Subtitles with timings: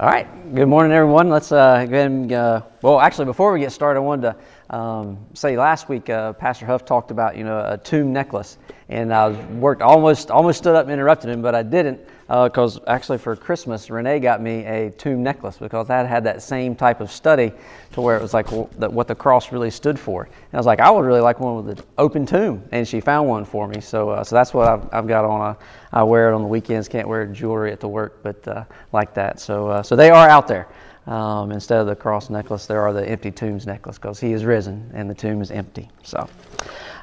[0.00, 0.26] All right.
[0.54, 1.28] Good morning, everyone.
[1.28, 4.36] Let's uh, go ahead and, uh, well, actually, before we get started, I wanted to
[4.70, 8.56] um, say last week, uh, Pastor Huff talked about, you know, a tomb necklace.
[8.88, 12.00] And I worked, almost, almost stood up and interrupted him, but I didn't
[12.30, 16.42] because uh, actually for Christmas, Renee got me a tomb necklace because that had that
[16.42, 17.52] same type of study
[17.92, 18.46] to where it was like
[18.78, 20.24] that what the cross really stood for.
[20.24, 23.00] And I was like, I would really like one with an open tomb, and she
[23.00, 23.80] found one for me.
[23.80, 25.56] So, uh, so that's what I've, I've got on.
[25.92, 26.86] I wear it on the weekends.
[26.86, 29.40] Can't wear jewelry at the work, but uh, like that.
[29.40, 30.68] So, uh, so they are out there.
[31.10, 34.44] Um, instead of the cross necklace, there are the empty tombs necklace because he is
[34.44, 35.90] risen and the tomb is empty.
[36.04, 36.28] So.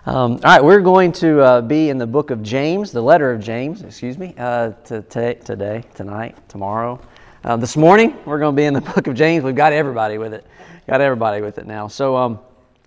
[0.05, 3.29] Um, all right, we're going to uh, be in the book of James, the letter
[3.29, 7.01] of James, excuse me, uh, to, to, today, tonight, tomorrow.
[7.43, 9.43] Uh, this morning, we're going to be in the book of James.
[9.43, 10.47] We've got everybody with it.
[10.87, 11.89] Got everybody with it now.
[11.89, 12.39] So, um,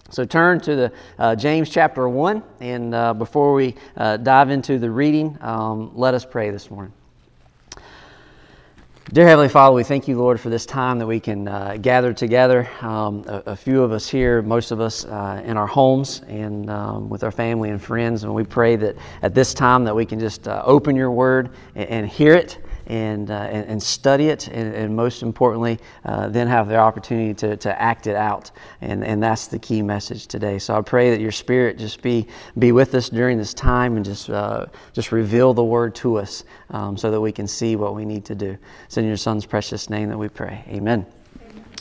[0.09, 4.79] so turn to the uh, James chapter 1, and uh, before we uh, dive into
[4.79, 6.95] the reading, um, let us pray this morning.
[9.13, 12.13] Dear Heavenly Father, we thank you, Lord, for this time that we can uh, gather
[12.13, 12.71] together.
[12.81, 16.71] Um, a, a, few of us here, most of us uh, in our homes and
[16.71, 18.23] um, with our family and friends.
[18.23, 21.51] And we pray that at this time that we can just uh, open your word
[21.75, 22.59] and, and hear it
[22.91, 27.33] and, uh, and, and, study it, and, and most importantly, uh, then have the opportunity
[27.33, 28.51] to, to act it out.
[28.81, 30.59] And, and that's the key message today.
[30.59, 32.27] So I pray that your Spirit just be,
[32.59, 36.43] be with us during this time and just, uh, just reveal the word to us
[36.71, 38.59] um, so that we can see what we need to do.
[38.87, 40.65] It's in your Son's precious name that we pray.
[40.67, 41.07] Amen.
[41.49, 41.75] Amen.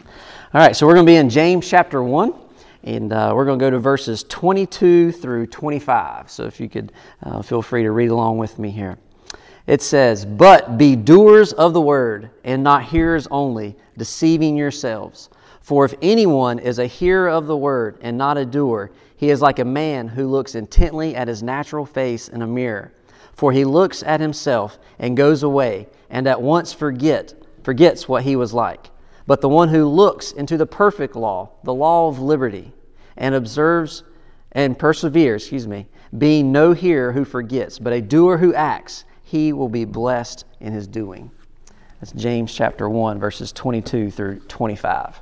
[0.53, 2.35] All right, so we're going to be in James chapter 1.
[2.83, 6.29] And uh, we're going to go to verses 22 through 25.
[6.29, 6.91] So if you could
[7.23, 8.97] uh, feel free to read along with me here
[9.69, 15.29] it says, But be doers of the word, and not hearers only, deceiving yourselves.
[15.61, 19.43] For if anyone is a hearer of the word and not a doer, he is
[19.43, 22.91] like a man who looks intently at his natural face in a mirror.
[23.33, 28.35] For he looks at himself and goes away, and at once forget, forgets what he
[28.35, 28.89] was like.
[29.27, 32.73] But the one who looks into the perfect law, the law of liberty,
[33.15, 34.01] and observes
[34.53, 35.85] and perseveres, excuse me,
[36.17, 40.73] being no hearer who forgets, but a doer who acts, he will be blessed in
[40.73, 41.29] his doing.
[41.99, 45.19] That's James chapter 1, verses 22 through 25.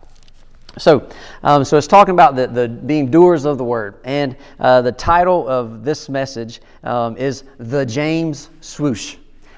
[0.78, 1.10] So,
[1.44, 3.96] um, so it's talking about the, the being doers of the word.
[4.06, 9.18] And uh, the title of this message um, is The James Swoosh.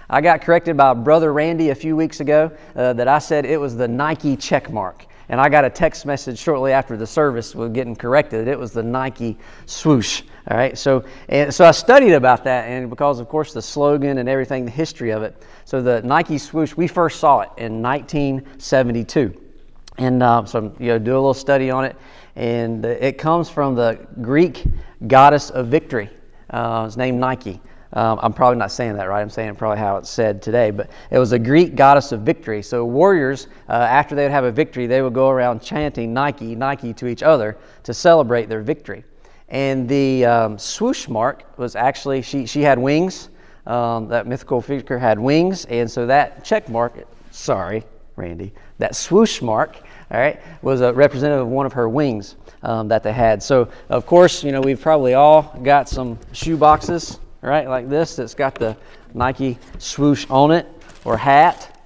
[0.09, 3.59] I got corrected by Brother Randy a few weeks ago uh, that I said it
[3.59, 5.05] was the Nike check mark.
[5.29, 8.47] And I got a text message shortly after the service was getting corrected.
[8.47, 10.23] It was the Nike swoosh.
[10.49, 14.17] All right, so and so I studied about that, and because of course the slogan
[14.17, 15.43] and everything, the history of it.
[15.65, 19.39] So the Nike swoosh, we first saw it in 1972,
[19.99, 21.95] and uh, so you know do a little study on it,
[22.35, 24.65] and it comes from the Greek
[25.05, 26.09] goddess of victory.
[26.49, 27.61] Uh, it's named Nike.
[27.93, 29.21] Um, I'm probably not saying that right.
[29.21, 32.61] I'm saying probably how it's said today, but it was a Greek goddess of victory.
[32.61, 36.55] So warriors, uh, after they would have a victory, they would go around chanting Nike,
[36.55, 39.03] Nike to each other to celebrate their victory.
[39.49, 43.29] And the um, swoosh mark was actually, she, she had wings.
[43.65, 45.65] Um, that mythical figure had wings.
[45.65, 46.93] And so that check mark,
[47.31, 47.83] sorry,
[48.15, 49.77] Randy, that swoosh mark,
[50.11, 53.43] all right, was a representative of one of her wings um, that they had.
[53.43, 58.15] So, of course, you know, we've probably all got some shoe boxes, right, like this
[58.15, 58.75] that's got the
[59.13, 60.67] Nike swoosh on it
[61.05, 61.79] or hat,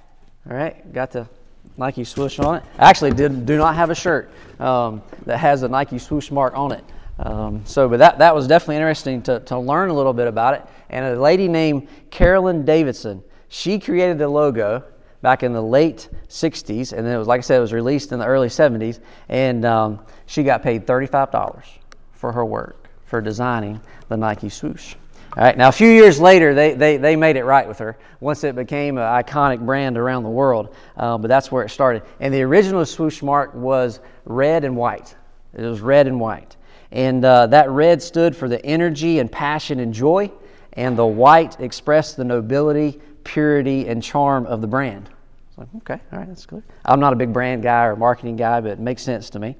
[0.48, 1.28] all right, got the
[1.76, 2.62] Nike swoosh on it.
[2.78, 6.72] actually did, do not have a shirt um, that has a Nike swoosh mark on
[6.72, 6.84] it.
[7.18, 10.54] Um, so, but that, that was definitely interesting to, to learn a little bit about
[10.54, 10.62] it.
[10.90, 14.84] And a lady named Carolyn Davidson, she created the logo
[15.22, 16.92] back in the late 60s.
[16.92, 19.00] And then it was, like I said, it was released in the early 70s.
[19.28, 21.64] And um, she got paid $35
[22.12, 24.96] for her work for designing the Nike swoosh.
[25.36, 27.98] All right, now a few years later, they, they, they made it right with her
[28.20, 30.76] once it became an iconic brand around the world.
[30.96, 32.04] Uh, but that's where it started.
[32.20, 35.16] And the original swoosh mark was red and white.
[35.52, 36.56] It was red and white.
[36.92, 40.30] And uh, that red stood for the energy and passion and joy,
[40.74, 45.10] and the white expressed the nobility, purity, and charm of the brand.
[45.56, 46.62] Like, okay, all right, that's good.
[46.84, 49.56] I'm not a big brand guy or marketing guy, but it makes sense to me.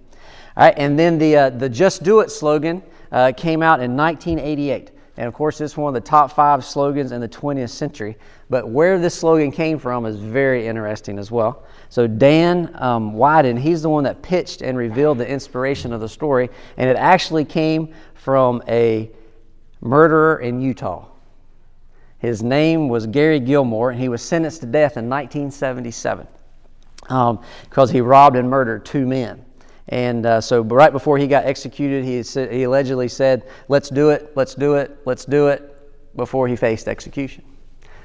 [0.56, 3.96] All right, and then the, uh, the Just Do It slogan uh, came out in
[3.96, 4.92] 1988.
[5.16, 8.16] And of course, it's one of the top five slogans in the 20th century.
[8.50, 11.64] But where this slogan came from is very interesting as well.
[11.88, 16.08] So, Dan um, Wieden, he's the one that pitched and revealed the inspiration of the
[16.08, 16.50] story.
[16.76, 19.10] And it actually came from a
[19.80, 21.06] murderer in Utah.
[22.18, 26.26] His name was Gary Gilmore, and he was sentenced to death in 1977
[27.08, 29.44] um, because he robbed and murdered two men.
[29.88, 34.32] And uh, so, right before he got executed, he, he allegedly said, Let's do it,
[34.34, 37.44] let's do it, let's do it, before he faced execution.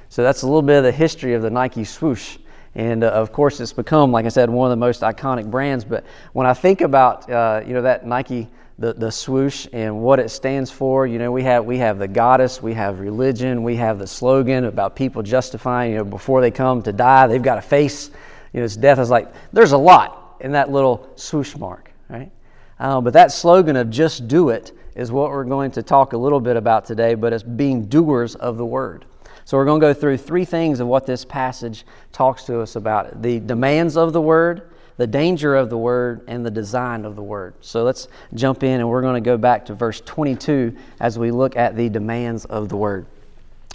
[0.10, 2.38] So, that's a little bit of the history of the Nike swoosh.
[2.76, 5.86] And uh, of course, it's become, like I said, one of the most iconic brands.
[5.86, 8.48] But when I think about, uh, you know, that Nike,
[8.78, 12.08] the, the swoosh and what it stands for, you know, we have, we have the
[12.08, 16.52] goddess, we have religion, we have the slogan about people justifying, you know, before they
[16.52, 18.12] come to die, they've got a face,
[18.54, 22.32] you know, it's death is like, there's a lot in that little swoosh mark, right?
[22.80, 26.18] Uh, but that slogan of just do it is what we're going to talk a
[26.18, 29.06] little bit about today, but it's being doers of the word.
[29.46, 32.76] So we're going to go through three things of what this passage talks to us
[32.76, 37.16] about the demands of the word, the danger of the word, and the design of
[37.16, 37.56] the word.
[37.62, 41.32] So let's jump in and we're going to go back to verse 22 as we
[41.32, 43.08] look at the demands of the word.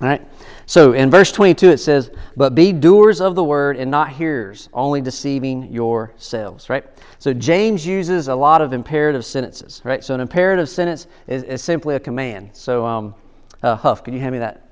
[0.00, 0.26] All right.
[0.66, 4.68] So in verse 22 it says, "But be doers of the word and not hearers,
[4.72, 6.84] only deceiving yourselves." Right.
[7.18, 9.80] So James uses a lot of imperative sentences.
[9.84, 10.02] Right.
[10.02, 12.50] So an imperative sentence is, is simply a command.
[12.54, 13.14] So um,
[13.62, 14.64] uh, Huff, could you hand me that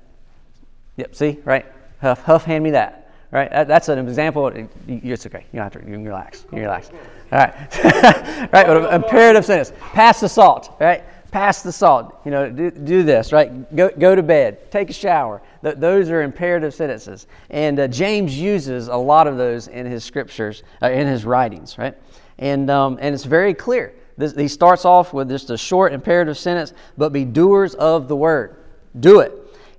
[0.97, 1.65] Yep, see, right?
[2.01, 3.11] Huff, Huff, hand me that.
[3.31, 3.49] Right?
[3.49, 4.47] That, that's an example.
[4.47, 5.45] It's okay.
[5.51, 5.79] You don't have to.
[5.79, 6.43] You can relax.
[6.43, 6.91] You can relax.
[7.31, 7.53] All right.
[8.53, 8.67] right.
[8.67, 9.73] But imperative sentence.
[9.79, 10.75] Pass the salt.
[10.79, 11.03] Right.
[11.33, 12.21] Pass the salt.
[12.25, 13.33] You know, do, do this.
[13.33, 13.75] Right.
[13.75, 14.71] Go, go to bed.
[14.71, 15.41] Take a shower.
[15.63, 17.27] Th- those are imperative sentences.
[17.49, 21.77] And uh, James uses a lot of those in his scriptures, uh, in his writings.
[21.77, 21.95] Right.
[22.37, 23.93] And um, and it's very clear.
[24.15, 28.15] This, he starts off with just a short imperative sentence, but be doers of the
[28.15, 28.57] word.
[28.99, 29.33] Do it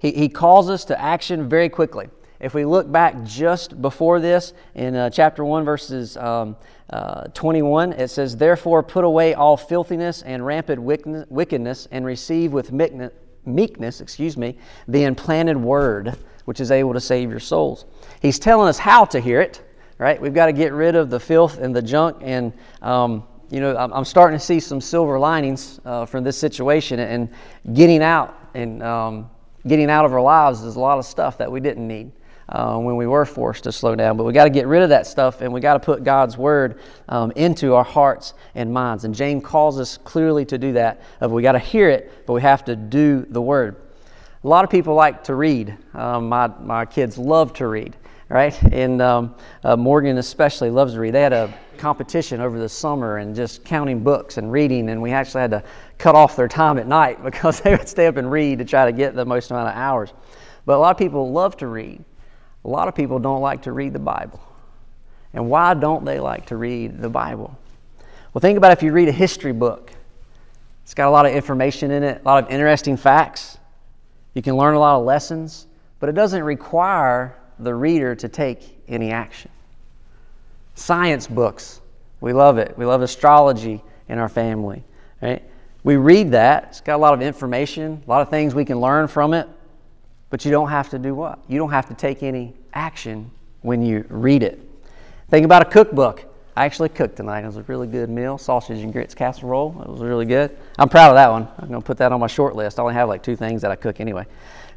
[0.04, 2.10] he, he calls us to action very quickly.
[2.40, 6.56] If we look back just before this in uh, chapter 1, verses um,
[6.90, 12.72] uh, 21, it says, Therefore put away all filthiness and rampant wickedness and receive with
[12.72, 14.58] meekness, excuse me,
[14.88, 17.86] the implanted word, which is able to save your souls.
[18.20, 19.62] He's telling us how to hear it,
[19.98, 20.20] right?
[20.20, 22.18] We've got to get rid of the filth and the junk.
[22.20, 22.52] And,
[22.82, 27.28] um, you know, I'm, starting to see some silver linings uh, from this situation and
[27.74, 29.30] getting out and um,
[29.66, 32.10] getting out of our lives is a lot of stuff that we didn't need
[32.48, 34.16] uh, when we were forced to slow down.
[34.16, 36.36] But we got to get rid of that stuff and we got to put God's
[36.36, 39.04] word um, into our hearts and minds.
[39.04, 41.02] And James calls us clearly to do that.
[41.20, 43.76] Of we got to hear it, but we have to do the word.
[44.42, 45.76] A lot of people like to read.
[45.94, 47.96] Um, my, my kids love to read,
[48.28, 48.60] right?
[48.64, 51.14] And um, uh, Morgan especially loves to read.
[51.14, 55.12] They had a competition over the summer and just counting books and reading, and we
[55.12, 55.64] actually had to
[55.96, 58.84] cut off their time at night because they would stay up and read to try
[58.84, 60.12] to get the most amount of hours.
[60.66, 62.04] But a lot of people love to read.
[62.64, 64.40] A lot of people don't like to read the Bible.
[65.32, 67.56] And why don't they like to read the Bible?
[68.32, 69.92] Well, think about if you read a history book.
[70.82, 73.58] It's got a lot of information in it, a lot of interesting facts.
[74.34, 75.66] You can learn a lot of lessons,
[75.98, 79.50] but it doesn't require the reader to take any action.
[80.74, 81.80] Science books,
[82.20, 82.76] we love it.
[82.76, 84.82] We love astrology in our family,
[85.22, 85.42] right?
[85.84, 88.80] We read that, it's got a lot of information, a lot of things we can
[88.80, 89.48] learn from it,
[90.30, 91.38] but you don't have to do what?
[91.48, 93.30] You don't have to take any action
[93.62, 94.60] when you read it.
[95.30, 96.24] Think about a cookbook.
[96.56, 97.42] I actually cooked tonight.
[97.42, 99.80] It was a really good meal sausage and grits casserole.
[99.82, 100.56] It was really good.
[100.78, 101.48] I'm proud of that one.
[101.58, 102.78] I'm going to put that on my short list.
[102.78, 104.26] I only have like two things that I cook anyway.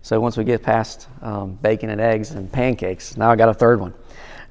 [0.02, 3.54] So once we get past um, bacon and eggs and pancakes, now I got a
[3.54, 3.94] third one.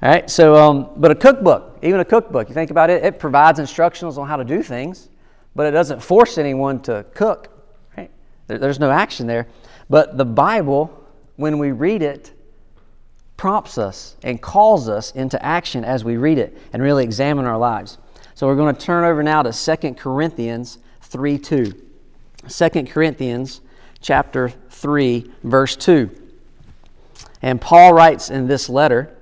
[0.01, 3.17] All right, so, um, but a cookbook, even a cookbook, you think about it, it
[3.17, 5.09] provides instructions on how to do things
[5.57, 7.49] but it doesn't force anyone to cook.
[7.97, 8.11] Right?
[8.45, 9.47] There, there's no action there.
[9.89, 11.03] But the Bible,
[11.35, 12.33] when we read it,
[13.37, 17.57] prompts us and calls us into action as we read it and really examine our
[17.57, 17.97] lives.
[18.35, 21.73] So we're going to turn over now to 2 Corinthians 3 2.
[22.47, 23.61] 2 Corinthians
[24.01, 26.09] chapter 3, verse 2.
[27.41, 29.15] And Paul writes in this letter,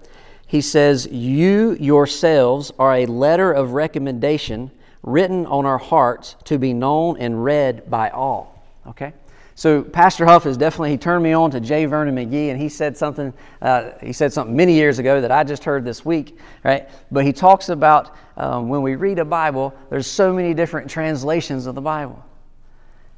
[0.47, 4.71] he says, You yourselves are a letter of recommendation
[5.03, 8.63] written on our hearts to be known and read by all.
[8.87, 9.13] Okay?
[9.57, 11.85] So Pastor Huff is definitely he turned me on to J.
[11.85, 13.33] Vernon McGee, and he said something.
[13.61, 16.89] Uh, he said something many years ago that I just heard this week, right?
[17.09, 21.67] But he talks about um, when we read a Bible, there's so many different translations
[21.67, 22.21] of the Bible,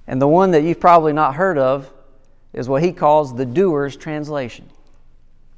[0.06, 1.92] and the one that you've probably not heard of
[2.54, 4.70] is what he calls the Doer's translation.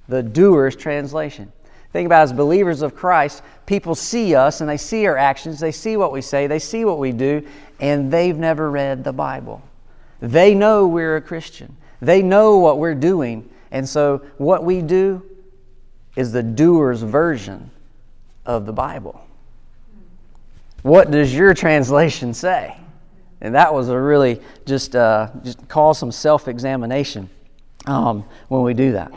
[0.08, 1.52] The Doer's translation.
[1.92, 5.72] Think about as believers of Christ, people see us and they see our actions, they
[5.72, 7.46] see what we say, they see what we do,
[7.82, 9.62] and they've never read the Bible.
[10.22, 11.76] They know we're a Christian.
[12.02, 13.50] They know what we're doing.
[13.72, 15.24] And so what we do
[16.16, 17.72] is the doer's version
[18.46, 19.26] of the Bible.
[20.82, 22.76] What does your translation say?
[23.42, 27.30] And that was a really just, uh, just call some self examination
[27.86, 29.12] um, when we do that.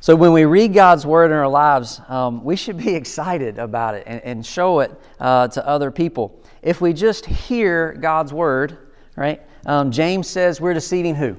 [0.00, 3.94] So, when we read God's Word in our lives, um, we should be excited about
[3.94, 6.40] it and, and show it uh, to other people.
[6.62, 8.78] If we just hear God's Word,
[9.16, 11.36] right, um, James says we're deceiving who?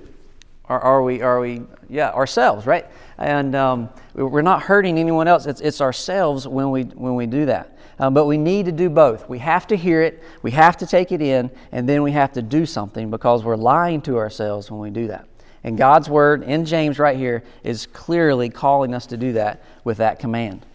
[0.66, 2.86] Are, are, we, are we, yeah, ourselves, right?
[3.18, 5.48] And um, we're not hurting anyone else.
[5.48, 7.76] It's, it's ourselves when we, when we do that.
[7.98, 9.28] Um, but we need to do both.
[9.28, 12.32] We have to hear it, we have to take it in, and then we have
[12.34, 15.28] to do something because we're lying to ourselves when we do that.
[15.64, 19.98] And God's word in James right here is clearly calling us to do that with
[19.98, 20.66] that command.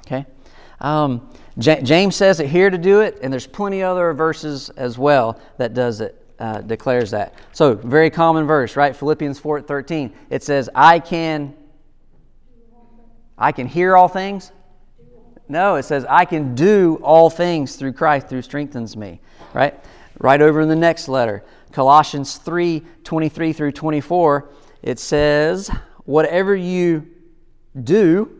[0.00, 0.26] Okay?
[0.80, 4.98] Um, J- James says it here to do it, and there's plenty other verses as
[4.98, 7.34] well that does it, uh, declares that.
[7.52, 8.96] So, very common verse, right?
[8.96, 10.12] Philippians 4 13.
[10.30, 11.54] It says, I can
[13.38, 14.52] I can hear all things
[15.50, 19.20] no, it says, I can do all things through Christ who strengthens me.
[19.52, 19.74] Right?
[20.20, 24.48] Right over in the next letter, Colossians 3 23 through 24,
[24.82, 25.68] it says,
[26.04, 27.04] Whatever you
[27.82, 28.39] do,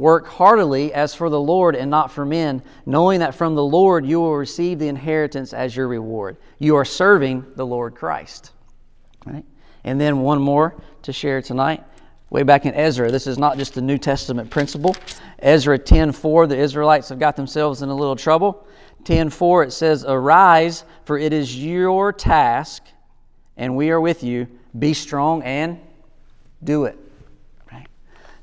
[0.00, 4.06] work heartily as for the Lord and not for men, knowing that from the Lord
[4.06, 6.38] you will receive the inheritance as your reward.
[6.58, 8.52] You are serving the Lord Christ.
[9.26, 9.44] Right?
[9.84, 11.84] And then one more to share tonight
[12.30, 13.10] way back in Ezra.
[13.10, 14.96] This is not just a New Testament principle.
[15.40, 18.64] Ezra 10:4, the Israelites have got themselves in a little trouble.
[19.04, 22.84] 10:4 it says, "Arise, for it is your task,
[23.56, 24.46] and we are with you.
[24.78, 25.78] Be strong and
[26.62, 26.98] do it."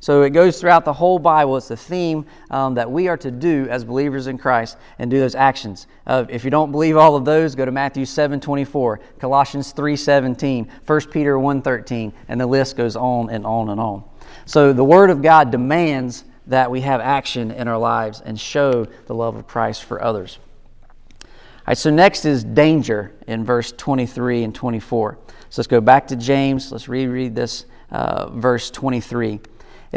[0.07, 1.57] So it goes throughout the whole Bible.
[1.57, 5.19] It's the theme um, that we are to do as believers in Christ and do
[5.19, 5.85] those actions.
[6.05, 9.97] Uh, if you don't believe all of those, go to Matthew 7 24, Colossians 3
[9.97, 14.01] 17, 1 Peter 1 13, and the list goes on and on and on.
[14.45, 18.87] So the Word of God demands that we have action in our lives and show
[19.07, 20.39] the love of Christ for others.
[21.21, 21.27] All
[21.67, 25.17] right, so next is danger in verse 23 and 24.
[25.49, 26.71] So let's go back to James.
[26.71, 29.41] Let's reread this uh, verse 23.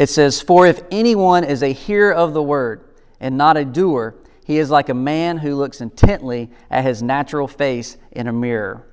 [0.01, 2.85] It says, For if anyone is a hearer of the word
[3.19, 7.47] and not a doer, he is like a man who looks intently at his natural
[7.47, 8.87] face in a mirror.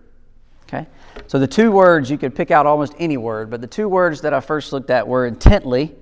[0.65, 0.87] Okay?
[1.27, 4.21] So the two words, you could pick out almost any word, but the two words
[4.21, 5.97] that I first looked at were intently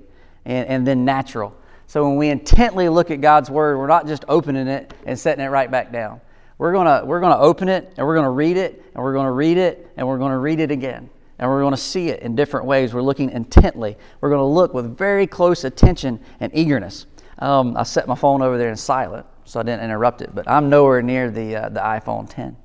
[0.44, 1.56] and, and then natural.
[1.86, 5.44] So when we intently look at God's word, we're not just opening it and setting
[5.44, 6.20] it right back down.
[6.58, 9.12] We're going to we're gonna open it and we're going to read it and we're
[9.12, 11.76] going to read it and we're going to read it again and we're going to
[11.76, 12.94] see it in different ways.
[12.94, 13.96] We're looking intently.
[14.20, 17.06] We're going to look with very close attention and eagerness.
[17.38, 20.48] Um, I set my phone over there in silent so I didn't interrupt it, but
[20.48, 22.56] I'm nowhere near the, uh, the iPhone 10.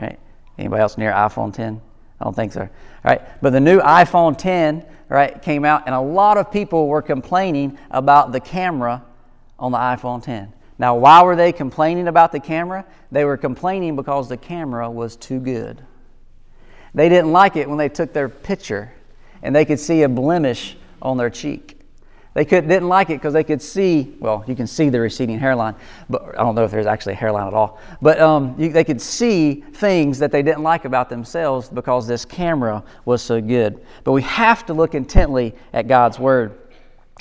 [0.00, 0.18] Right?
[0.58, 1.80] Anybody else near iPhone 10?
[2.20, 2.60] I don't think so.
[2.60, 2.68] All
[3.04, 7.02] right, but the new iPhone 10 right came out, and a lot of people were
[7.02, 9.04] complaining about the camera
[9.58, 10.52] on the iPhone 10.
[10.78, 12.84] Now, why were they complaining about the camera?
[13.10, 15.82] They were complaining because the camera was too good.
[16.96, 18.90] They didn't like it when they took their picture
[19.42, 21.78] and they could see a blemish on their cheek.
[22.32, 25.38] They could, didn't like it because they could see, well, you can see the receding
[25.38, 25.74] hairline,
[26.08, 27.78] but I don't know if there's actually a hairline at all.
[28.00, 32.24] But um, you, they could see things that they didn't like about themselves because this
[32.24, 33.84] camera was so good.
[34.02, 36.58] But we have to look intently at God's Word.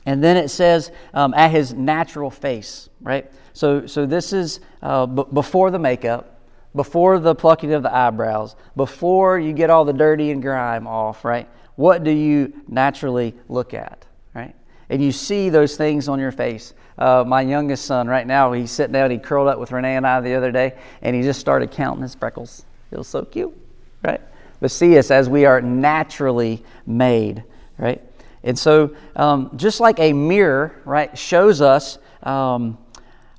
[0.05, 3.29] And then it says, um, at his natural face, right?
[3.51, 6.34] So, so this is uh, b- before the makeup
[6.75, 11.23] before the plucking of the eyebrows, before you get all the dirty and grime off,
[11.23, 11.47] right?
[11.75, 14.55] What do you naturally look at, right?
[14.89, 16.73] And you see those things on your face.
[16.97, 20.07] Uh, my youngest son, right now, he's sitting down, he curled up with Renee and
[20.07, 22.65] I the other day, and he just started counting his freckles.
[22.89, 23.55] Feels so cute,
[24.03, 24.21] right?
[24.59, 27.43] But see us as we are naturally made,
[27.77, 28.01] right?
[28.43, 32.77] And so, um, just like a mirror, right, shows us um,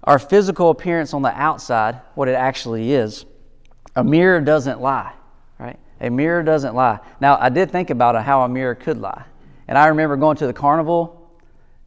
[0.06, 3.26] our physical appearance on the outside, what it actually is.
[3.96, 5.12] A mirror doesn't lie,
[5.58, 5.78] right?
[6.00, 7.00] A mirror doesn't lie.
[7.20, 9.24] Now, I did think about how a mirror could lie.
[9.68, 11.32] And I remember going to the carnival,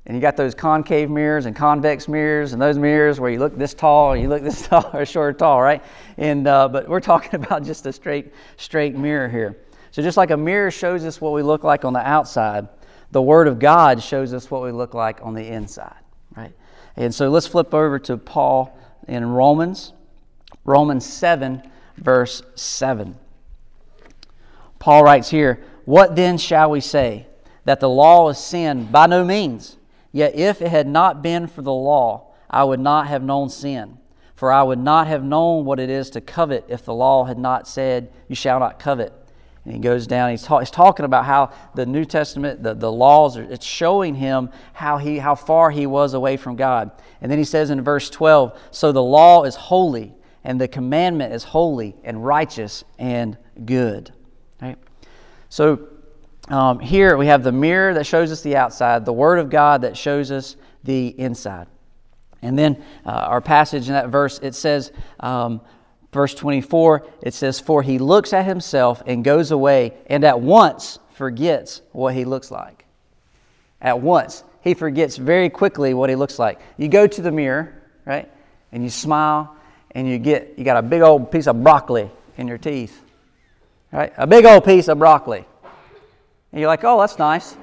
[0.05, 3.57] and you got those concave mirrors and convex mirrors, and those mirrors where you look
[3.57, 5.83] this tall, you look this tall, or short or tall, right?
[6.17, 9.57] And uh, but we're talking about just a straight, straight mirror here.
[9.91, 12.67] So just like a mirror shows us what we look like on the outside,
[13.11, 15.95] the Word of God shows us what we look like on the inside?
[16.99, 18.77] And so let's flip over to Paul
[19.07, 19.93] in Romans,
[20.65, 21.63] Romans 7,
[21.95, 23.15] verse 7.
[24.79, 27.25] Paul writes here, What then shall we say?
[27.63, 28.85] That the law is sin?
[28.91, 29.77] By no means.
[30.11, 33.97] Yet if it had not been for the law, I would not have known sin.
[34.35, 37.37] For I would not have known what it is to covet if the law had
[37.37, 39.13] not said, You shall not covet.
[39.65, 43.37] And he goes down, he's, he's talking about how the New Testament, the, the laws,
[43.37, 46.91] are, it's showing him how, he, how far he was away from God.
[47.21, 50.13] And then he says in verse 12, So the law is holy,
[50.43, 54.11] and the commandment is holy and righteous and good.
[54.61, 54.77] Right?
[55.49, 55.89] So
[56.47, 59.81] um, here we have the mirror that shows us the outside, the Word of God
[59.81, 61.67] that shows us the inside.
[62.41, 65.61] And then uh, our passage in that verse, it says, um,
[66.11, 70.99] Verse 24, it says, For he looks at himself and goes away and at once
[71.13, 72.85] forgets what he looks like.
[73.81, 74.43] at once.
[74.61, 76.59] He forgets very quickly what he looks like.
[76.77, 78.29] You go to the mirror, right?
[78.71, 79.55] And you smile
[79.91, 83.01] and you get you got a big old piece of broccoli in your teeth.
[83.91, 84.13] Right?
[84.17, 85.45] A big old piece of broccoli.
[86.51, 87.55] And you're like, "Oh, that's nice."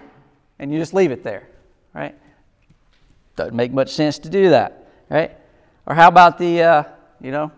[0.59, 1.49] And you just leave it there,
[1.95, 2.15] right?
[3.37, 5.37] Doesn't make much sense to do that, right?
[5.85, 6.83] Or how about the uh,
[7.21, 7.53] you know,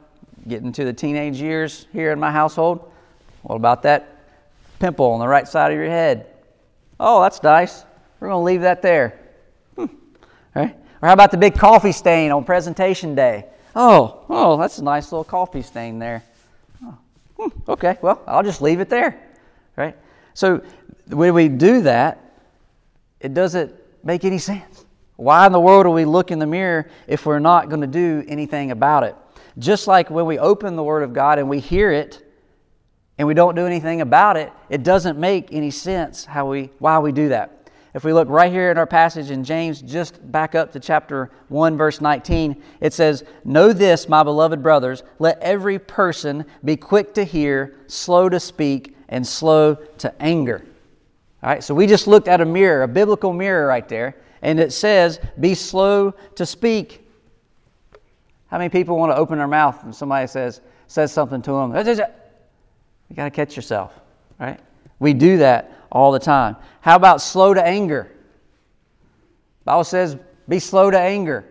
[0.48, 2.90] getting to the teenage years here in my household?
[3.42, 4.16] What about that
[4.78, 6.26] pimple on the right side of your head?
[6.98, 7.84] Oh, that's nice.
[8.20, 9.18] We're going to leave that there.
[9.76, 9.86] Hmm.
[10.54, 10.76] Right?
[11.00, 13.46] Or how about the big coffee stain on presentation day?
[13.76, 16.24] Oh, oh, that's a nice little coffee stain there.
[16.84, 16.98] Oh,
[17.36, 17.70] hmm.
[17.70, 19.20] Okay, well, I'll just leave it there.
[19.76, 19.96] Right?
[20.34, 20.62] So
[21.08, 22.24] when we do that,
[23.20, 24.84] it doesn't make any sense.
[25.16, 27.88] Why in the world do we look in the mirror if we're not going to
[27.88, 29.16] do anything about it?
[29.58, 32.24] Just like when we open the Word of God and we hear it
[33.18, 36.98] and we don't do anything about it, it doesn't make any sense how we, why
[36.98, 37.58] we do that.
[37.94, 41.30] If we look right here in our passage in James, just back up to chapter
[41.48, 47.14] 1, verse 19, it says, Know this, my beloved brothers, let every person be quick
[47.14, 50.64] to hear, slow to speak, and slow to anger.
[51.42, 54.60] All right, so we just looked at a mirror, a biblical mirror right there, and
[54.60, 57.07] it says, Be slow to speak.
[58.48, 61.74] How many people want to open their mouth and somebody says, says something to them?
[63.08, 63.92] You got to catch yourself,
[64.38, 64.58] right?
[64.98, 66.56] We do that all the time.
[66.80, 68.10] How about slow to anger?
[69.64, 70.16] Bible says,
[70.48, 71.44] be slow to anger.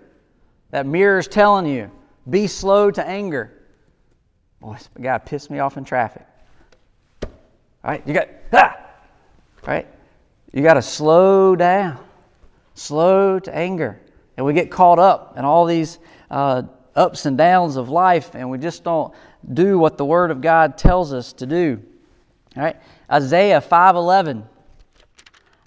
[0.72, 1.92] That mirror is telling you,
[2.30, 3.54] be slow to anger.
[4.60, 6.26] Boy, the guy pissed me off in traffic.
[7.24, 7.30] All
[7.84, 8.76] right, you got, ah!
[9.68, 9.88] right?
[10.52, 12.04] You got to slow down,
[12.74, 14.02] slow to anger.
[14.36, 16.00] And we get caught up in all these
[16.32, 16.64] uh,
[16.98, 19.14] ups and downs of life, and we just don't
[19.54, 21.80] do what the Word of God tells us to do.
[22.58, 22.76] All right,
[23.10, 24.44] Isaiah 5:11.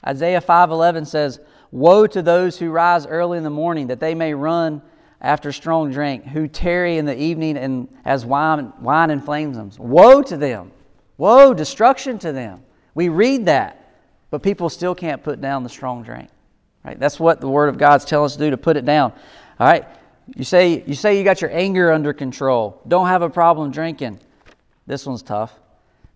[0.06, 1.38] Isaiah 5:11 says,
[1.70, 4.82] "Woe to those who rise early in the morning that they may run
[5.20, 9.70] after strong drink, who tarry in the evening and as wine, wine inflames them.
[9.78, 10.72] Woe to them!
[11.16, 12.62] Woe, destruction to them!"
[12.94, 13.84] We read that,
[14.30, 16.28] but people still can't put down the strong drink.
[16.84, 16.98] Right?
[16.98, 19.12] That's what the Word of God's telling us to do to put it down.
[19.60, 19.84] All right.
[20.36, 22.80] You say you say you got your anger under control.
[22.86, 24.20] Don't have a problem drinking.
[24.86, 25.58] This one's tough.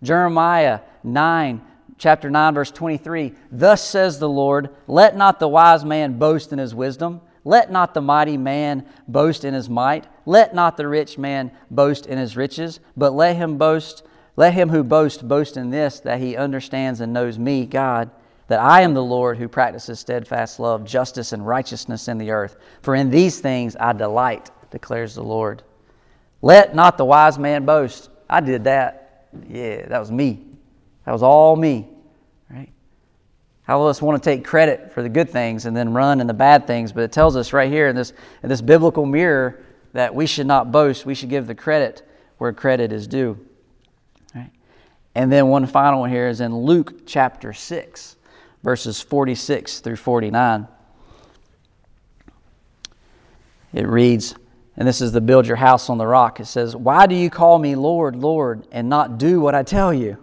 [0.03, 1.61] Jeremiah 9,
[1.99, 3.33] chapter 9, verse 23.
[3.51, 7.21] Thus says the Lord, Let not the wise man boast in his wisdom.
[7.45, 10.07] Let not the mighty man boast in his might.
[10.25, 14.03] Let not the rich man boast in his riches, but let him boast,
[14.37, 18.11] let him who boasts boast in this, that he understands and knows me, God,
[18.49, 22.57] that I am the Lord who practices steadfast love, justice, and righteousness in the earth.
[22.83, 25.63] For in these things I delight, declares the Lord.
[26.43, 28.11] Let not the wise man boast.
[28.29, 29.29] I did that.
[29.49, 30.45] Yeah, that was me.
[31.07, 31.89] That was all me.
[32.51, 32.71] Right?
[33.63, 36.27] How of us want to take credit for the good things and then run in
[36.27, 39.65] the bad things, but it tells us right here in this, in this biblical mirror
[39.93, 41.07] that we should not boast.
[41.07, 42.03] We should give the credit
[42.39, 43.39] where credit is due.
[44.35, 44.51] Right?
[45.15, 48.17] And then one final one here is in Luke chapter 6,
[48.65, 50.67] verses 46 through 49.
[53.75, 54.35] It reads,
[54.77, 56.41] and this is the build your house on the rock.
[56.41, 59.93] It says, Why do you call me Lord, Lord, and not do what I tell
[59.93, 60.17] you?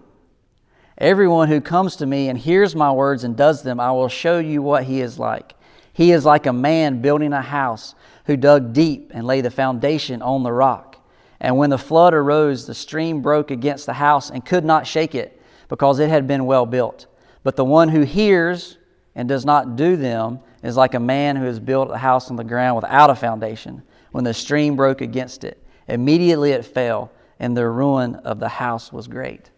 [0.97, 4.39] Everyone who comes to me and hears my words and does them, I will show
[4.39, 5.53] you what he is like.
[5.93, 7.93] He is like a man building a house
[8.25, 10.97] who dug deep and laid the foundation on the rock.
[11.39, 15.13] And when the flood arose, the stream broke against the house and could not shake
[15.13, 17.05] it because it had been well built.
[17.43, 18.77] But the one who hears
[19.15, 22.35] and does not do them is like a man who has built a house on
[22.35, 25.61] the ground without a foundation when the stream broke against it.
[25.87, 29.49] Immediately it fell, and the ruin of the house was great.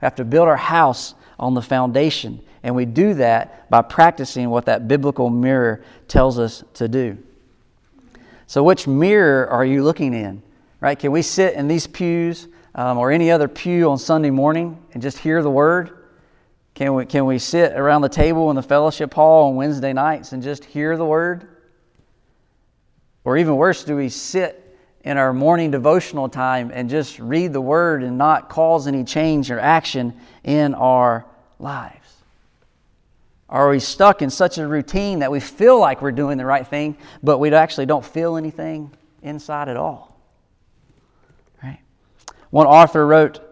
[0.00, 4.50] We have to build our house on the foundation, and we do that by practicing
[4.50, 7.18] what that biblical mirror tells us to do.
[8.46, 10.42] So, which mirror are you looking in?
[10.80, 10.98] Right?
[10.98, 15.02] Can we sit in these pews um, or any other pew on Sunday morning and
[15.02, 16.01] just hear the word?
[16.82, 20.32] Can we, can we sit around the table in the fellowship hall on Wednesday nights
[20.32, 21.46] and just hear the word?
[23.22, 27.60] Or even worse, do we sit in our morning devotional time and just read the
[27.60, 31.24] Word and not cause any change or action in our
[31.60, 32.16] lives?
[33.48, 36.66] Are we stuck in such a routine that we feel like we're doing the right
[36.66, 38.90] thing, but we actually don't feel anything
[39.22, 40.20] inside at all?
[41.62, 41.78] Right?
[42.50, 43.51] One author wrote,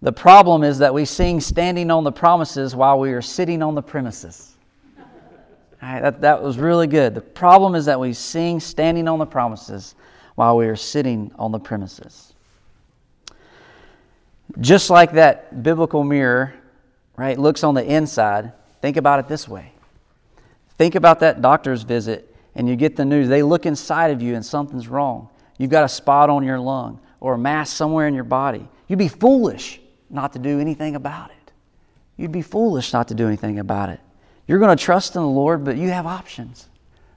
[0.00, 3.74] The problem is that we sing standing on the promises while we are sitting on
[3.74, 4.54] the premises.
[5.82, 7.14] Right, that, that was really good.
[7.14, 9.94] The problem is that we sing standing on the promises
[10.34, 12.32] while we are sitting on the premises.
[14.60, 16.54] Just like that biblical mirror,
[17.16, 19.72] right, looks on the inside, think about it this way.
[20.78, 23.28] Think about that doctor's visit and you get the news.
[23.28, 25.28] They look inside of you and something's wrong.
[25.58, 28.66] You've got a spot on your lung or a mass somewhere in your body.
[28.86, 29.80] You'd be foolish
[30.10, 31.52] not to do anything about it.
[32.16, 34.00] You'd be foolish not to do anything about it.
[34.46, 36.68] You're going to trust in the Lord, but you have options,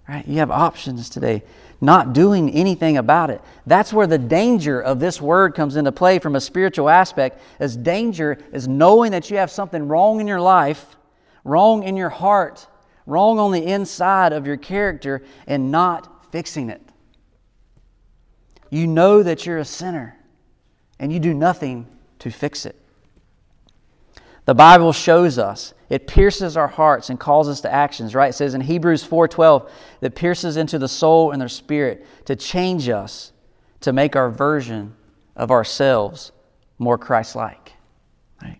[0.08, 0.27] right?
[0.27, 1.43] You have options today.
[1.80, 3.41] Not doing anything about it.
[3.65, 7.41] That's where the danger of this word comes into play from a spiritual aspect.
[7.60, 10.97] As danger is knowing that you have something wrong in your life,
[11.43, 12.67] wrong in your heart,
[13.06, 16.82] wrong on the inside of your character, and not fixing it.
[18.69, 20.17] You know that you're a sinner,
[20.99, 21.88] and you do nothing
[22.19, 22.75] to fix it.
[24.51, 25.73] The Bible shows us.
[25.89, 28.31] It pierces our hearts and calls us to actions, right?
[28.31, 29.69] It says in Hebrews 4:12
[30.01, 33.31] that pierces into the soul and the spirit to change us,
[33.79, 34.93] to make our version
[35.37, 36.33] of ourselves
[36.79, 37.71] more Christ-like.
[38.43, 38.59] Right?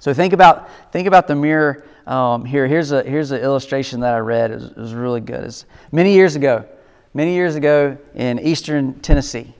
[0.00, 2.66] So think about think about the mirror um, here.
[2.66, 4.50] Here's a here's an illustration that I read.
[4.50, 5.44] It was, it was really good.
[5.44, 6.66] It's many years ago,
[7.14, 9.54] many years ago in eastern Tennessee.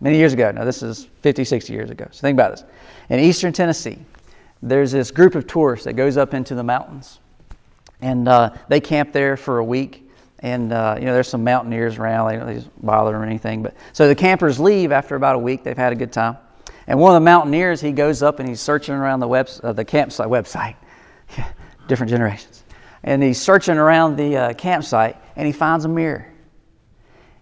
[0.00, 0.50] Many years ago.
[0.50, 2.08] Now this is 50, 60 years ago.
[2.10, 2.64] So think about this.
[3.10, 4.00] In eastern Tennessee,
[4.62, 7.18] there's this group of tourists that goes up into the mountains,
[8.00, 10.08] and uh, they camp there for a week.
[10.38, 13.62] And uh, you know, there's some mountaineers around; they don't just bother or anything.
[13.62, 15.64] But so the campers leave after about a week.
[15.64, 16.36] They've had a good time,
[16.86, 19.72] and one of the mountaineers he goes up and he's searching around the web uh,
[19.72, 20.76] the campsite website,
[21.88, 22.64] different generations,
[23.02, 26.26] and he's searching around the uh, campsite and he finds a mirror,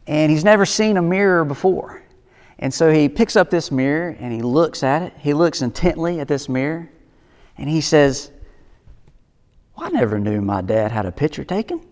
[0.06, 2.02] and he's never seen a mirror before.
[2.62, 5.14] And so he picks up this mirror and he looks at it.
[5.16, 6.90] He looks intently at this mirror
[7.60, 8.30] and he says,
[9.76, 11.86] well, I never knew my dad had a picture taken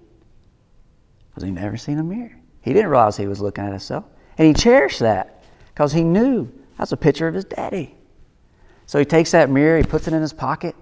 [1.29, 2.35] because he never seen a mirror.
[2.63, 4.05] He didn't realize he was looking at himself.
[4.39, 7.95] And he cherished that because he knew that's a picture of his daddy.
[8.87, 10.75] So he takes that mirror, he puts it in his pocket,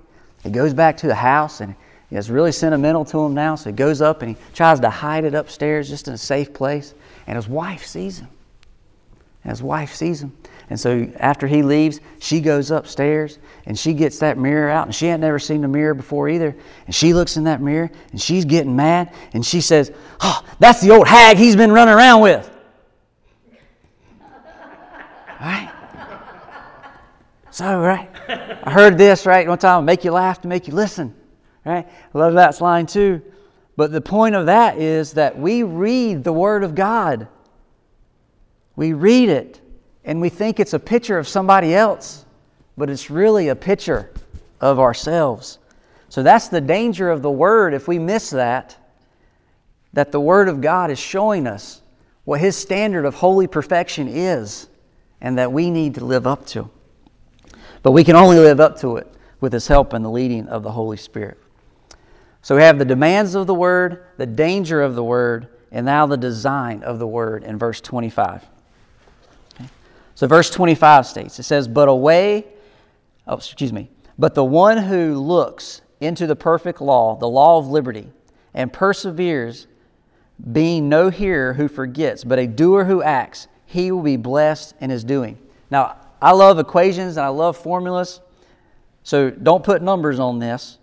[0.45, 1.75] he goes back to the house, and
[2.13, 3.57] it's really sentimental to him now.
[3.57, 6.55] So he goes up and he tries to hide it upstairs just in a safe
[6.55, 6.95] place.
[7.27, 8.29] And his wife sees him.
[9.51, 10.37] His wife sees him.
[10.69, 14.87] And so after he leaves, she goes upstairs and she gets that mirror out.
[14.87, 16.57] And she had never seen the mirror before either.
[16.87, 19.15] And she looks in that mirror and she's getting mad.
[19.33, 22.51] And she says, Oh, that's the old hag he's been running around with.
[25.41, 25.73] right?
[27.51, 28.11] So, right?
[28.29, 29.47] I heard this, right?
[29.47, 31.15] One time, make you laugh to make you listen.
[31.65, 31.87] Right?
[32.15, 33.23] I love that line too.
[33.77, 37.29] But the point of that is that we read the Word of God.
[38.77, 39.61] We read it
[40.05, 42.25] and we think it's a picture of somebody else,
[42.77, 44.11] but it's really a picture
[44.61, 45.59] of ourselves.
[46.09, 48.77] So that's the danger of the Word if we miss that,
[49.93, 51.83] that the Word of God is showing us
[52.25, 54.69] what His standard of holy perfection is
[55.21, 56.71] and that we need to live up to.
[57.83, 60.63] But we can only live up to it with His help and the leading of
[60.63, 61.39] the Holy Spirit.
[62.43, 66.07] So we have the demands of the Word, the danger of the Word, and now
[66.07, 68.45] the design of the Word in verse 25.
[70.17, 72.47] So verse 25 states, it says, But away,
[73.27, 77.69] oh, excuse me, but the one who looks into the perfect law, the law of
[77.69, 78.11] liberty,
[78.55, 79.67] and perseveres,
[80.53, 84.89] being no hearer who forgets, but a doer who acts, he will be blessed in
[84.89, 85.39] his doing.
[85.71, 88.21] Now, I love equations and I love formulas,
[89.03, 90.79] so don't put numbers on this.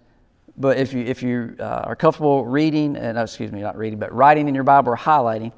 [0.56, 3.98] But if you, if you uh, are comfortable reading, and uh, excuse me, not reading,
[3.98, 5.52] but writing in your Bible or highlighting,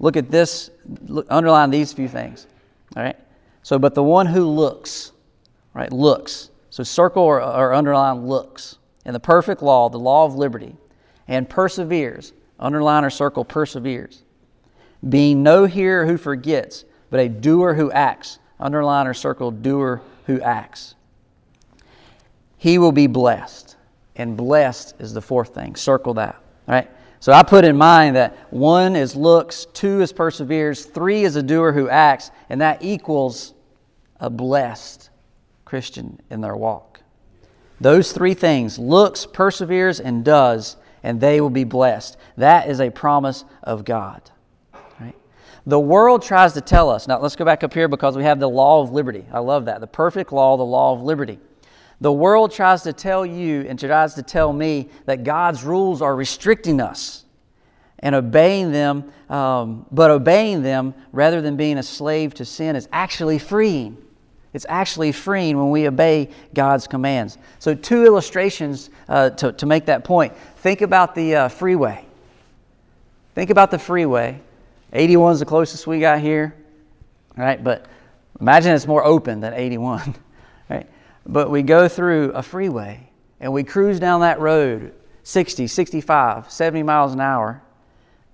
[0.00, 0.70] look at this,
[1.06, 2.48] look, underline these few things.
[2.96, 3.16] All right?
[3.62, 5.12] So, but the one who looks,
[5.72, 6.50] right, looks.
[6.70, 8.78] So circle or, or underline looks.
[9.04, 10.76] And the perfect law, the law of liberty,
[11.28, 14.22] and perseveres, underline or circle perseveres.
[15.06, 18.38] Being no hearer who forgets, but a doer who acts.
[18.58, 20.94] Underline or circle doer who acts.
[22.56, 23.76] He will be blessed.
[24.16, 25.76] And blessed is the fourth thing.
[25.76, 26.40] Circle that.
[26.66, 26.90] Right?
[27.24, 31.42] So I put in mind that one is looks, two is perseveres, three is a
[31.42, 33.54] doer who acts, and that equals
[34.20, 35.08] a blessed
[35.64, 37.00] Christian in their walk.
[37.80, 42.18] Those three things looks, perseveres, and does, and they will be blessed.
[42.36, 44.30] That is a promise of God.
[45.00, 45.16] Right?
[45.64, 48.38] The world tries to tell us, now let's go back up here because we have
[48.38, 49.24] the law of liberty.
[49.32, 49.80] I love that.
[49.80, 51.38] The perfect law, the law of liberty.
[52.00, 56.14] The world tries to tell you and tries to tell me that God's rules are
[56.14, 57.24] restricting us
[58.00, 62.88] and obeying them, um, but obeying them rather than being a slave to sin is
[62.92, 63.96] actually freeing.
[64.52, 67.38] It's actually freeing when we obey God's commands.
[67.58, 70.32] So, two illustrations uh, to, to make that point.
[70.58, 72.04] Think about the uh, freeway.
[73.34, 74.40] Think about the freeway.
[74.92, 76.54] 81 is the closest we got here,
[77.36, 77.62] right?
[77.62, 77.86] But
[78.40, 80.16] imagine it's more open than 81, right?
[81.26, 83.10] But we go through a freeway
[83.40, 87.62] and we cruise down that road 60, 65, 70 miles an hour.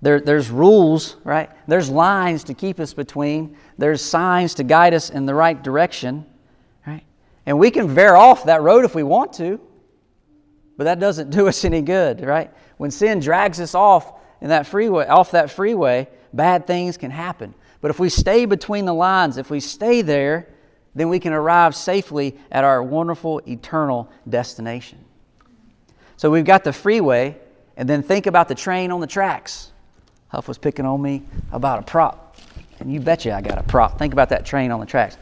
[0.01, 1.49] There, there's rules, right?
[1.67, 3.55] There's lines to keep us between.
[3.77, 6.25] There's signs to guide us in the right direction,
[6.85, 7.03] right?
[7.45, 9.59] And we can veer off that road if we want to,
[10.75, 12.51] but that doesn't do us any good, right?
[12.77, 17.53] When sin drags us off in that freeway, off that freeway, bad things can happen.
[17.79, 20.47] But if we stay between the lines, if we stay there,
[20.93, 24.99] then we can arrive safely at our wonderful eternal destination.
[26.17, 27.37] So we've got the freeway,
[27.77, 29.71] and then think about the train on the tracks.
[30.27, 32.37] Huff was picking on me about a prop.
[32.79, 33.97] And you betcha I got a prop.
[33.97, 35.17] Think about that train on the tracks.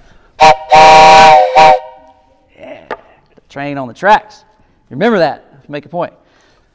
[2.56, 2.88] Yeah,
[3.36, 4.44] the train on the tracks.
[4.90, 5.70] Remember that.
[5.70, 6.14] Make a point.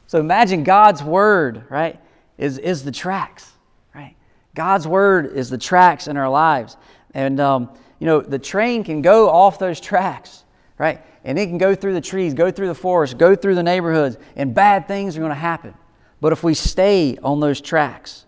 [0.07, 1.99] So imagine God's word, right,
[2.37, 3.51] is, is the tracks,
[3.93, 4.15] right?
[4.53, 6.77] God's word is the tracks in our lives.
[7.13, 10.43] And, um, you know, the train can go off those tracks,
[10.77, 11.01] right?
[11.23, 14.17] And it can go through the trees, go through the forest, go through the neighborhoods,
[14.35, 15.73] and bad things are going to happen.
[16.21, 18.25] But if we stay on those tracks,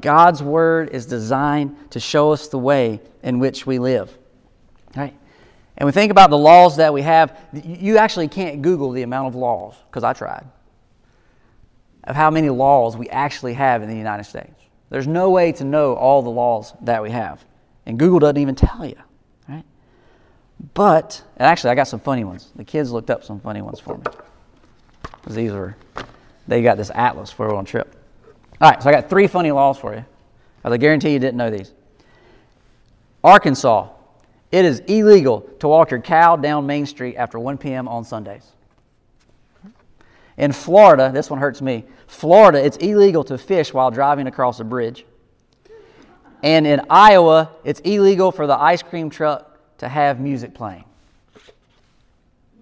[0.00, 4.16] God's word is designed to show us the way in which we live.
[4.96, 5.16] Right?
[5.76, 7.38] And we think about the laws that we have.
[7.52, 10.46] You actually can't Google the amount of laws, because I tried,
[12.04, 14.60] of how many laws we actually have in the United States.
[14.90, 17.44] There's no way to know all the laws that we have.
[17.88, 18.96] And Google doesn't even tell you.
[19.48, 19.64] Right?
[20.74, 22.50] But, actually, I got some funny ones.
[22.54, 24.04] The kids looked up some funny ones for me.
[25.02, 25.74] Because these were,
[26.46, 27.96] they got this atlas for a trip.
[28.60, 30.04] All right, so I got three funny laws for you.
[30.64, 31.72] I guarantee you didn't know these.
[33.24, 33.88] Arkansas,
[34.52, 37.88] it is illegal to walk your cow down Main Street after 1 p.m.
[37.88, 38.52] on Sundays.
[40.36, 41.84] In Florida, this one hurts me.
[42.06, 45.06] Florida, it's illegal to fish while driving across a bridge.
[46.42, 50.84] And in Iowa, it's illegal for the ice cream truck to have music playing.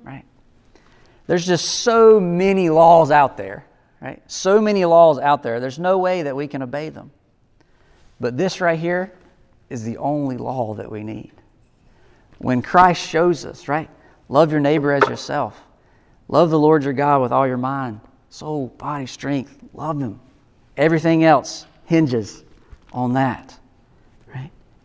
[0.03, 0.25] Right?
[1.27, 3.67] There's just so many laws out there
[4.01, 4.23] Right?
[4.27, 7.11] So many laws out there, there's no way that we can obey them.
[8.21, 9.13] But this right here
[9.71, 11.33] is the only law that we need.
[12.39, 13.89] When Christ shows us, right?
[14.29, 15.61] Love your neighbor as yourself.
[16.29, 19.57] Love the Lord your God with all your mind, soul, body, strength.
[19.73, 20.21] Love him.
[20.77, 22.45] Everything else hinges
[22.93, 23.59] on that.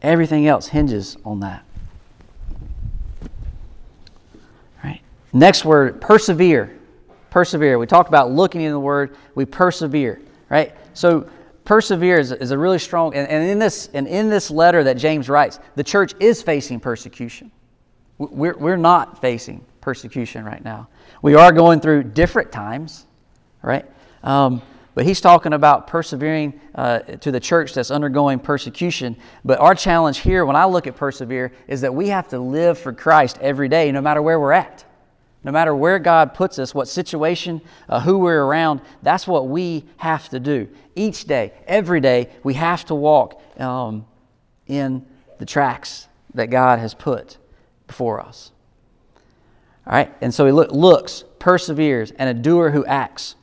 [0.02, 1.64] Everything else hinges on that.
[4.84, 5.02] Right?
[5.34, 6.78] Next word, persevere
[7.32, 7.80] persevere.
[7.80, 9.16] We talked about looking in the Word.
[9.34, 10.76] We persevere, right?
[10.94, 11.28] So
[11.66, 14.98] persevere is, is a really strong, and, and, in this, and in this letter that
[14.98, 17.50] James writes, the church is facing persecution.
[18.20, 20.90] We're, we're not facing persecution right now.
[21.24, 23.06] We are going through different times,
[23.64, 23.86] right?
[24.24, 24.62] Um,
[24.94, 29.16] but he's talking about persevering uh, to the church that's undergoing persecution.
[29.46, 32.78] But our challenge here, when I look at persevere, is that we have to live
[32.78, 34.86] for Christ every day, no matter where we're at.
[35.44, 39.86] No matter where God puts us, what situation, uh, who we're around, that's what we
[39.98, 40.68] have to do.
[40.96, 44.06] Each day, every day, we have to walk um,
[44.68, 45.06] in
[45.40, 47.38] the tracks that God has put
[47.88, 48.52] before us.
[49.88, 50.14] All right?
[50.22, 53.36] And so he look, looks, perseveres, and a doer who acts.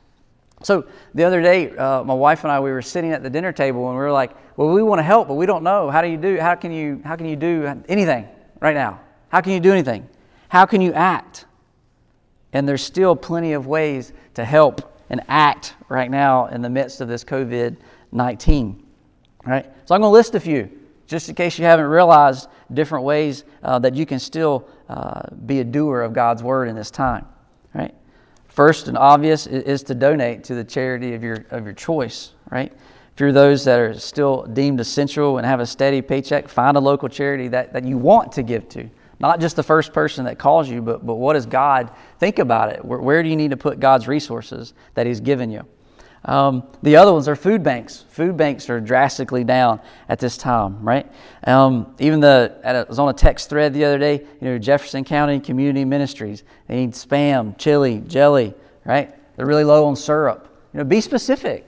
[0.61, 3.51] So the other day, uh, my wife and I, we were sitting at the dinner
[3.51, 5.89] table and we were like, well, we want to help, but we don't know.
[5.89, 8.27] How do you do, how can you, how can you do anything
[8.59, 8.99] right now?
[9.29, 10.07] How can you do anything?
[10.49, 11.45] How can you act?
[12.51, 17.01] And there's still plenty of ways to help and act right now in the midst
[17.01, 17.77] of this COVID
[18.11, 18.85] 19.
[19.45, 19.65] Right?
[19.85, 20.69] So I'm going to list a few,
[21.07, 25.59] just in case you haven't realized different ways uh, that you can still uh, be
[25.59, 27.25] a doer of God's word in this time.
[27.73, 27.93] Right?
[28.49, 32.33] First and obvious is to donate to the charity of your, of your choice.
[32.51, 32.73] Right?
[33.13, 36.79] If you're those that are still deemed essential and have a steady paycheck, find a
[36.79, 38.89] local charity that, that you want to give to.
[39.19, 42.71] Not just the first person that calls you, but, but what does God think about
[42.71, 42.83] it?
[42.83, 45.65] Where, where do you need to put God's resources that He's given you?
[46.25, 48.05] Um, the other ones are food banks.
[48.09, 49.79] Food banks are drastically down
[50.09, 51.09] at this time, right?
[51.45, 54.19] Um, even the I was on a text thread the other day.
[54.41, 56.43] You know, Jefferson County Community Ministries.
[56.67, 58.53] They need spam, chili, jelly,
[58.83, 59.15] right?
[59.35, 60.47] They're really low on syrup.
[60.73, 61.65] You know, be specific.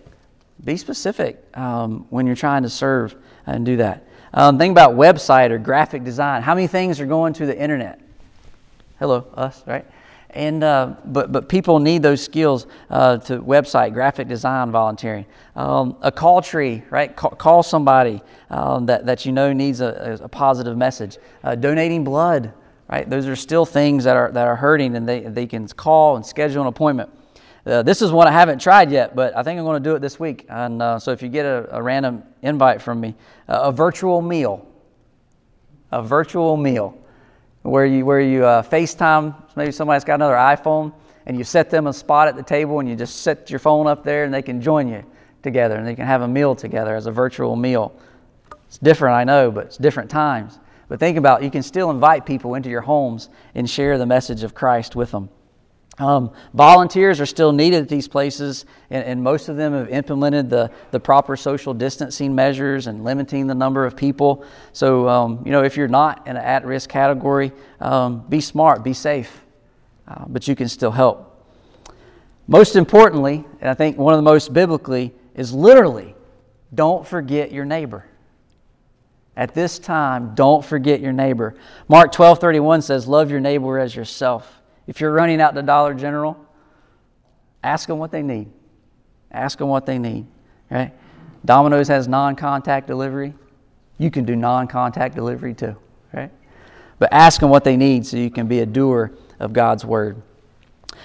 [0.63, 4.05] Be specific um, when you're trying to serve and do that.
[4.33, 6.41] Um, think about website or graphic design.
[6.41, 7.99] How many things are going to the internet?
[8.99, 9.85] Hello, us, right?
[10.34, 15.26] And uh, but but people need those skills uh, to website, graphic design, volunteering.
[15.56, 17.13] Um, a call tree, right?
[17.13, 21.17] Call, call somebody um, that that you know needs a, a positive message.
[21.44, 22.54] Uh, donating blood,
[22.89, 23.10] right?
[23.10, 26.26] Those are still things that are that are hurting, and they they can call and
[26.26, 27.10] schedule an appointment.
[27.63, 29.96] Uh, this is one I haven't tried yet, but I think I'm going to do
[29.96, 30.46] it this week.
[30.50, 33.15] And uh, so if you get a, a random invite from me,
[33.48, 34.67] uh, a virtual meal,
[35.91, 36.98] a virtual meal
[37.62, 38.63] where you, where you uh,
[39.51, 40.93] FaceTime, maybe somebody's got another iPhone,
[41.25, 43.87] and you set them a spot at the table and you just set your phone
[43.87, 45.03] up there and they can join you
[45.43, 47.95] together and they can have a meal together as a virtual meal.
[48.67, 50.59] It's different, I know, but it's different times.
[50.87, 54.05] But think about it, you can still invite people into your homes and share the
[54.05, 55.29] message of Christ with them.
[56.01, 60.49] Um, volunteers are still needed at these places, and, and, most of them have implemented
[60.49, 64.43] the, the proper social distancing measures and limiting the number of people.
[64.73, 68.83] So, um, you know, if you're not in an at risk category, um, be smart,
[68.83, 69.41] be safe,
[70.07, 71.27] uh, but you can still help.
[72.47, 76.15] Most importantly, and I think one of the most biblically, is literally
[76.73, 78.05] don't forget your neighbor.
[79.37, 81.53] At this time, don't forget your neighbor.
[81.87, 84.61] Mark 12 31 says, Love your neighbor as yourself.
[84.91, 86.38] If you're running out to Dollar General,
[87.63, 88.51] ask them what they need.
[89.32, 90.27] Ask them what they need.
[90.69, 90.91] Right?
[91.45, 93.34] Domino's has non-contact delivery.
[93.99, 95.77] You can do non-contact delivery too.
[96.12, 96.30] Right?
[96.99, 100.21] But ask them what they need so you can be a doer of God's word.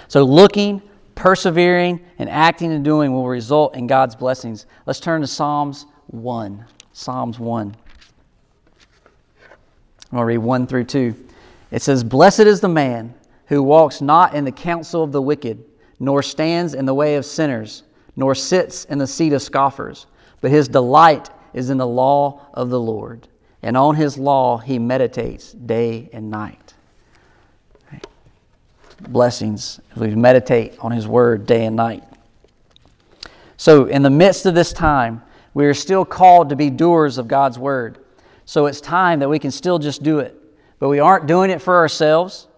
[0.09, 0.83] So looking,
[1.15, 4.67] persevering, and acting and doing will result in God's blessings.
[4.87, 6.65] Let's turn to Psalms 1.
[6.93, 7.77] Psalms 1.
[9.47, 11.15] I'm going to read 1 through 2.
[11.71, 13.15] It says, Blessed is the man
[13.47, 15.65] who walks not in the counsel of the wicked,
[15.99, 17.83] nor stands in the way of sinners,
[18.17, 20.07] nor sits in the seat of scoffers,
[20.41, 23.29] but his delight is in the law of the Lord,
[23.63, 26.75] and on his law he meditates day and night.
[29.01, 32.03] Blessings as we meditate on his word day and night.
[33.59, 35.23] So, in the midst of this time,
[35.55, 37.99] we are still called to be doers of God's word.
[38.45, 40.35] So, it's time that we can still just do it.
[40.79, 42.49] But we aren't doing it for ourselves.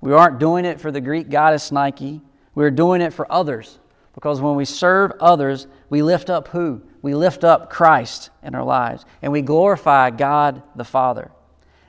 [0.00, 2.20] We aren't doing it for the Greek goddess Nike.
[2.54, 3.78] We're doing it for others.
[4.14, 6.82] Because when we serve others, we lift up who?
[7.02, 11.30] We lift up Christ in our lives and we glorify God the Father.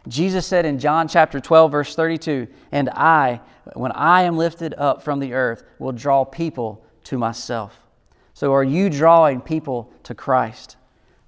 [0.08, 3.41] Jesus said in John chapter 12, verse 32, And I,
[3.74, 7.78] when I am lifted up from the earth, will draw people to myself.
[8.34, 10.78] So are you drawing people to Christ?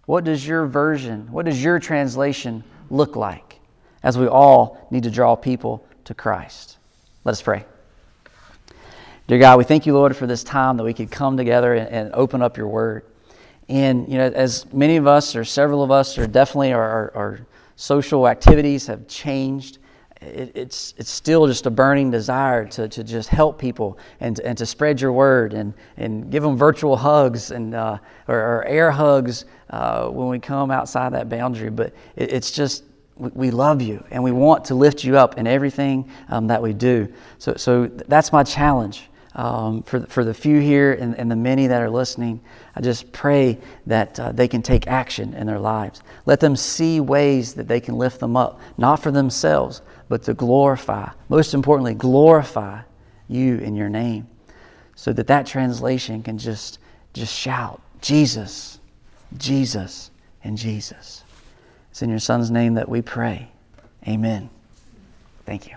[0.06, 3.60] What does your version, what does your translation look like?
[4.04, 6.80] As we all need to draw people to Christ.
[7.24, 7.64] Let us pray.
[9.28, 11.88] Dear God, we thank you, Lord, for this time that we could come together and,
[11.88, 13.06] and open up your word.
[13.68, 17.12] And, you know, as many of us, or several of us, or definitely our, our,
[17.16, 17.40] our
[17.76, 19.78] social activities have changed,
[20.20, 24.58] it, it's, it's still just a burning desire to, to just help people and, and
[24.58, 28.90] to spread your word and, and give them virtual hugs and, uh, or, or, air
[28.90, 31.70] hugs uh, when we come outside that boundary.
[31.70, 32.84] But it, it's just
[33.20, 36.74] we love you and we want to lift you up in everything um, that we
[36.74, 37.12] do.
[37.38, 41.68] So, so that's my challenge um, for, for the few here and, and, the many
[41.68, 42.42] that are listening.
[42.76, 46.02] I just pray that uh, they can take action in their lives.
[46.26, 50.34] Let them see ways that they can lift them up, not for themselves, but to
[50.34, 52.82] glorify, most importantly, glorify
[53.28, 54.28] you in your name.
[54.96, 56.80] So that that translation can just,
[57.14, 58.80] just shout, Jesus,
[59.38, 60.12] Jesus,
[60.44, 61.19] and Jesus.
[61.92, 63.50] It's in your Son's name that we pray.
[64.08, 64.50] Amen.
[65.46, 65.76] Thank you.